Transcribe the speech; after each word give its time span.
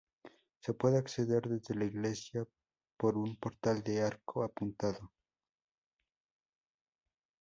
Se 0.61 0.73
puede 0.73 0.97
acceder 0.97 1.47
desde 1.47 1.75
la 1.75 1.85
iglesia 1.85 2.43
por 2.97 3.15
un 3.19 3.35
portal 3.35 3.83
de 3.83 4.01
arco 4.01 4.41
apuntado. 4.41 5.11